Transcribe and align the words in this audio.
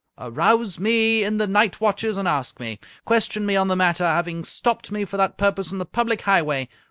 Arouse 0.17 0.79
me 0.79 1.23
in 1.23 1.37
the 1.37 1.45
night 1.45 1.79
watches 1.79 2.17
and 2.17 2.27
ask 2.27 2.59
me! 2.59 2.79
Question 3.05 3.45
me 3.45 3.55
on 3.55 3.67
the 3.67 3.75
matter, 3.75 4.03
having 4.03 4.43
stopped 4.43 4.91
me 4.91 5.05
for 5.05 5.15
that 5.17 5.37
purpose 5.37 5.71
on 5.71 5.77
the 5.77 5.85
public 5.85 6.21
highway! 6.21 6.67